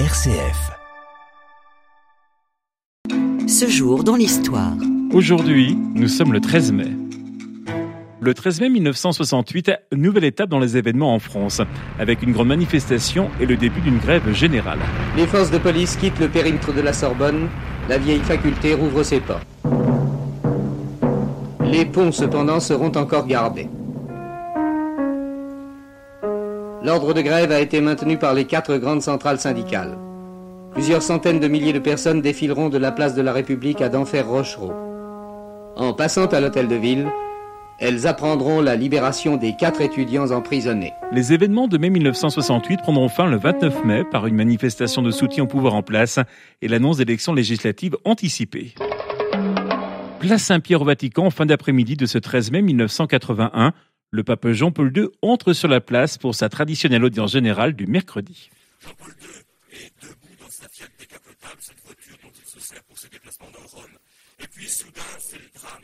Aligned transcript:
RCF. 0.00 0.72
Ce 3.46 3.68
jour 3.68 4.02
dans 4.02 4.16
l'histoire. 4.16 4.72
Aujourd'hui, 5.12 5.78
nous 5.94 6.08
sommes 6.08 6.32
le 6.32 6.40
13 6.40 6.72
mai. 6.72 6.90
Le 8.20 8.34
13 8.34 8.62
mai 8.62 8.70
1968, 8.70 9.70
nouvelle 9.92 10.24
étape 10.24 10.48
dans 10.48 10.58
les 10.58 10.76
événements 10.76 11.14
en 11.14 11.20
France, 11.20 11.60
avec 12.00 12.24
une 12.24 12.32
grande 12.32 12.48
manifestation 12.48 13.30
et 13.38 13.46
le 13.46 13.56
début 13.56 13.80
d'une 13.82 13.98
grève 13.98 14.32
générale. 14.32 14.80
Les 15.16 15.28
forces 15.28 15.52
de 15.52 15.58
police 15.58 15.94
quittent 15.94 16.18
le 16.18 16.28
périmètre 16.28 16.74
de 16.74 16.80
la 16.80 16.92
Sorbonne, 16.92 17.48
la 17.88 17.96
vieille 17.96 18.18
faculté 18.18 18.74
rouvre 18.74 19.04
ses 19.04 19.20
portes. 19.20 19.46
Les 21.62 21.84
ponts, 21.84 22.10
cependant, 22.10 22.58
seront 22.58 22.90
encore 22.96 23.28
gardés. 23.28 23.68
L'ordre 26.84 27.14
de 27.14 27.22
grève 27.22 27.50
a 27.50 27.60
été 27.60 27.80
maintenu 27.80 28.18
par 28.18 28.34
les 28.34 28.44
quatre 28.44 28.76
grandes 28.76 29.00
centrales 29.00 29.40
syndicales. 29.40 29.96
Plusieurs 30.72 31.00
centaines 31.00 31.40
de 31.40 31.48
milliers 31.48 31.72
de 31.72 31.78
personnes 31.78 32.20
défileront 32.20 32.68
de 32.68 32.76
la 32.76 32.92
place 32.92 33.14
de 33.14 33.22
la 33.22 33.32
République 33.32 33.80
à 33.80 33.88
d'Enfer 33.88 34.28
Rochereau. 34.28 34.72
En 35.76 35.94
passant 35.94 36.26
à 36.26 36.40
l'hôtel 36.40 36.68
de 36.68 36.74
ville, 36.74 37.06
elles 37.80 38.06
apprendront 38.06 38.60
la 38.60 38.76
libération 38.76 39.38
des 39.38 39.56
quatre 39.58 39.80
étudiants 39.80 40.30
emprisonnés. 40.30 40.92
Les 41.10 41.32
événements 41.32 41.68
de 41.68 41.78
mai 41.78 41.88
1968 41.88 42.82
prendront 42.82 43.08
fin 43.08 43.28
le 43.28 43.38
29 43.38 43.82
mai 43.86 44.04
par 44.04 44.26
une 44.26 44.36
manifestation 44.36 45.00
de 45.00 45.10
soutien 45.10 45.44
au 45.44 45.46
pouvoir 45.46 45.74
en 45.74 45.82
place 45.82 46.18
et 46.60 46.68
l'annonce 46.68 46.98
d'élections 46.98 47.32
législatives 47.32 47.96
anticipées. 48.04 48.74
Place 50.20 50.42
Saint-Pierre 50.42 50.82
au 50.82 50.84
Vatican 50.84 51.30
fin 51.30 51.46
d'après-midi 51.46 51.96
de 51.96 52.04
ce 52.04 52.18
13 52.18 52.50
mai 52.50 52.60
1981. 52.60 53.72
Le 54.14 54.22
pape 54.22 54.46
Jean-Paul 54.52 54.96
II 54.96 55.08
entre 55.22 55.52
sur 55.54 55.66
la 55.66 55.80
place 55.80 56.18
pour 56.18 56.36
sa 56.36 56.48
traditionnelle 56.48 57.02
audience 57.02 57.32
générale 57.32 57.72
du 57.72 57.88
mercredi. 57.88 58.48
Jean-Paul 58.80 59.10
II 59.10 59.26
est 59.72 59.90
debout 60.00 60.36
dans 60.38 60.48
sa 60.48 60.68
Fiat 60.68 60.86
décapotable, 60.96 61.58
cette 61.58 61.82
voiture 61.84 62.14
dont 62.22 62.30
il 62.30 62.46
se 62.48 62.60
sert 62.60 62.84
pour 62.84 62.96
ses 62.96 63.08
déplacements 63.08 63.50
dans 63.50 63.66
Rome. 63.66 63.98
Et 64.38 64.46
puis 64.46 64.68
soudain, 64.68 65.02
c'est 65.18 65.42
le 65.42 65.50
drame. 65.52 65.82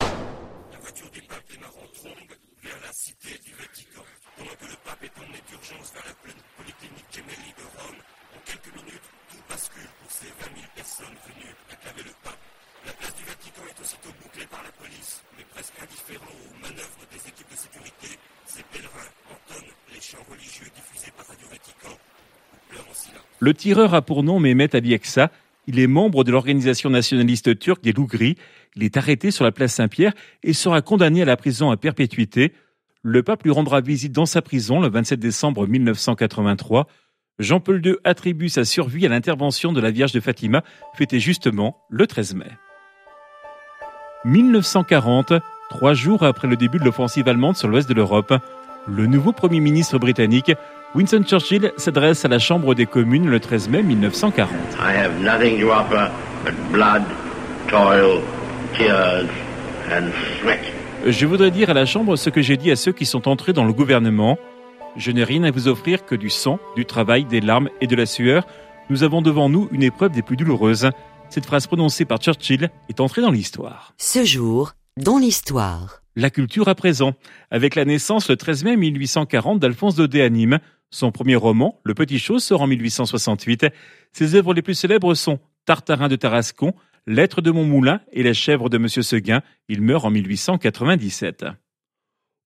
La 0.00 0.78
voiture 0.80 1.10
du 1.10 1.20
pape 1.20 1.44
démarre 1.52 1.76
en 1.76 1.88
trombe 1.92 2.32
vers 2.64 2.80
la 2.80 2.92
cité 2.94 3.36
du 3.44 3.52
Vatican. 3.52 4.08
Pendant 4.38 4.56
que 4.56 4.72
le 4.72 4.78
pape 4.80 5.04
est 5.04 5.12
emmené 5.20 5.40
d'urgence 5.44 5.92
vers 5.92 6.06
la 6.08 6.16
polyclinique 6.56 7.12
Gemelli 7.12 7.52
de 7.60 7.66
Rome, 7.76 8.00
en 8.00 8.40
quelques 8.48 8.72
minutes, 8.72 9.08
tout 9.28 9.44
bascule 9.52 9.92
pour 10.00 10.10
ces 10.10 10.32
20 10.32 10.48
000 10.48 10.64
personnes 10.74 11.16
venues 11.28 11.52
acclamer 11.68 12.08
le 12.08 12.16
pape. 12.24 12.40
La 12.86 12.92
place 12.92 13.16
du 13.16 13.24
Vatican 13.24 13.62
est 13.68 13.80
aussitôt 13.82 14.14
bouclée 14.22 14.46
par 14.46 14.62
la 14.62 14.70
police, 14.70 15.20
mais 15.36 15.44
presque 15.50 15.74
indifférent 15.82 16.30
aux 16.30 16.54
manœuvres 16.62 17.02
des 17.10 17.18
équipes 17.28 17.50
de 17.50 17.56
sécurité, 17.56 18.18
ces 18.46 18.62
pèlerins 18.70 19.10
entonnent 19.26 19.74
les 19.92 20.00
chants 20.00 20.22
religieux 20.30 20.70
diffusés 20.70 21.10
par 21.16 21.26
Radio 21.26 21.48
Vatican 21.48 21.90
ou 21.90 22.56
pleurent 22.70 22.88
en 22.88 22.94
silence. 22.94 23.05
Le 23.40 23.54
tireur 23.54 23.94
a 23.94 24.02
pour 24.02 24.22
nom 24.22 24.40
Mehmet 24.40 24.74
Ali. 24.74 24.98
Il 25.66 25.80
est 25.80 25.86
membre 25.86 26.24
de 26.24 26.30
l'organisation 26.30 26.90
nationaliste 26.90 27.58
turque 27.58 27.82
des 27.82 27.92
loups 27.92 28.06
gris. 28.06 28.36
Il 28.76 28.84
est 28.84 28.96
arrêté 28.96 29.30
sur 29.30 29.44
la 29.44 29.52
place 29.52 29.74
Saint-Pierre 29.74 30.12
et 30.42 30.52
sera 30.52 30.80
condamné 30.80 31.22
à 31.22 31.24
la 31.24 31.36
prison 31.36 31.70
à 31.70 31.76
perpétuité. 31.76 32.52
Le 33.02 33.22
pape 33.22 33.42
lui 33.42 33.50
rendra 33.50 33.80
visite 33.80 34.12
dans 34.12 34.26
sa 34.26 34.42
prison 34.42 34.80
le 34.80 34.88
27 34.88 35.18
décembre 35.18 35.66
1983. 35.66 36.86
Jean-Paul 37.38 37.84
II 37.84 37.96
attribue 38.04 38.48
sa 38.48 38.64
survie 38.64 39.04
à 39.04 39.08
l'intervention 39.08 39.72
de 39.72 39.80
la 39.80 39.90
Vierge 39.90 40.12
de 40.12 40.20
Fatima, 40.20 40.62
fêtée 40.94 41.20
justement 41.20 41.76
le 41.90 42.06
13 42.06 42.34
mai. 42.34 42.50
1940, 44.24 45.34
trois 45.68 45.94
jours 45.94 46.22
après 46.22 46.48
le 46.48 46.56
début 46.56 46.78
de 46.78 46.84
l'offensive 46.84 47.28
allemande 47.28 47.56
sur 47.56 47.68
l'ouest 47.68 47.88
de 47.88 47.94
l'Europe, 47.94 48.34
le 48.88 49.06
nouveau 49.06 49.32
Premier 49.32 49.60
ministre 49.60 49.98
britannique, 49.98 50.52
Winston 50.96 51.24
Churchill, 51.24 51.72
s'adresse 51.76 52.24
à 52.24 52.28
la 52.28 52.38
Chambre 52.38 52.74
des 52.74 52.86
communes 52.86 53.28
le 53.28 53.38
13 53.38 53.68
mai 53.68 53.82
1940. 53.82 54.48
I 54.80 54.96
have 54.96 55.20
nothing 55.20 55.60
to 55.60 55.70
offer 55.70 56.10
but 56.42 56.54
blood, 56.72 57.02
toil, 57.68 58.22
tears, 58.78 59.28
and 59.92 60.08
sweat. 60.40 60.58
Je 61.06 61.26
voudrais 61.26 61.50
dire 61.50 61.68
à 61.68 61.74
la 61.74 61.84
Chambre 61.84 62.16
ce 62.16 62.30
que 62.30 62.40
j'ai 62.40 62.56
dit 62.56 62.70
à 62.70 62.76
ceux 62.76 62.92
qui 62.92 63.04
sont 63.04 63.28
entrés 63.28 63.52
dans 63.52 63.66
le 63.66 63.74
gouvernement. 63.74 64.38
Je 64.96 65.10
n'ai 65.10 65.22
rien 65.22 65.44
à 65.44 65.50
vous 65.50 65.68
offrir 65.68 66.06
que 66.06 66.14
du 66.14 66.30
sang, 66.30 66.58
du 66.76 66.86
travail, 66.86 67.26
des 67.26 67.42
larmes 67.42 67.68
et 67.82 67.86
de 67.86 67.94
la 67.94 68.06
sueur. 68.06 68.46
Nous 68.88 69.02
avons 69.02 69.20
devant 69.20 69.50
nous 69.50 69.68
une 69.72 69.82
épreuve 69.82 70.12
des 70.12 70.22
plus 70.22 70.38
douloureuses. 70.38 70.88
Cette 71.28 71.44
phrase 71.44 71.66
prononcée 71.66 72.06
par 72.06 72.20
Churchill 72.20 72.70
est 72.88 73.00
entrée 73.00 73.20
dans 73.20 73.32
l'histoire. 73.32 73.92
Ce 73.98 74.24
jour 74.24 74.72
dans 74.96 75.18
l'histoire. 75.18 76.00
La 76.18 76.30
culture 76.30 76.68
à 76.68 76.74
présent, 76.74 77.12
avec 77.50 77.74
la 77.74 77.84
naissance 77.84 78.30
le 78.30 78.36
13 78.36 78.64
mai 78.64 78.76
1840 78.78 79.58
d'Alphonse 79.58 79.94
Daudet 79.94 80.22
à 80.22 80.30
Nîmes. 80.30 80.58
Son 80.96 81.12
premier 81.12 81.36
roman, 81.36 81.78
Le 81.84 81.92
Petit 81.92 82.18
Chose, 82.18 82.42
sort 82.42 82.62
en 82.62 82.66
1868. 82.66 83.66
Ses 84.12 84.34
œuvres 84.34 84.54
les 84.54 84.62
plus 84.62 84.72
célèbres 84.72 85.12
sont 85.12 85.40
Tartarin 85.66 86.08
de 86.08 86.16
Tarascon, 86.16 86.72
Lettres 87.06 87.42
de 87.42 87.50
mon 87.50 87.64
moulin 87.66 88.00
et 88.14 88.22
La 88.22 88.32
chèvre 88.32 88.70
de 88.70 88.78
Monsieur 88.78 89.02
Seguin. 89.02 89.42
Il 89.68 89.82
meurt 89.82 90.06
en 90.06 90.10
1897. 90.10 91.44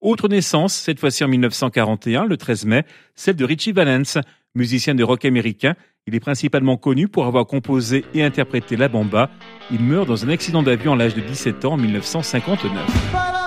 Autre 0.00 0.26
naissance, 0.26 0.74
cette 0.74 0.98
fois-ci 0.98 1.22
en 1.22 1.28
1941, 1.28 2.24
le 2.24 2.36
13 2.36 2.64
mai, 2.64 2.84
celle 3.14 3.36
de 3.36 3.44
Richie 3.44 3.70
Valens, 3.70 4.18
musicien 4.56 4.96
de 4.96 5.04
rock 5.04 5.24
américain. 5.24 5.76
Il 6.08 6.16
est 6.16 6.20
principalement 6.20 6.76
connu 6.76 7.06
pour 7.06 7.26
avoir 7.26 7.46
composé 7.46 8.04
et 8.14 8.24
interprété 8.24 8.76
la 8.76 8.88
bamba. 8.88 9.30
Il 9.70 9.80
meurt 9.80 10.08
dans 10.08 10.24
un 10.24 10.28
accident 10.28 10.64
d'avion 10.64 10.94
à 10.94 10.96
l'âge 10.96 11.14
de 11.14 11.20
17 11.20 11.66
ans 11.66 11.74
en 11.74 11.76
1959. 11.76 13.39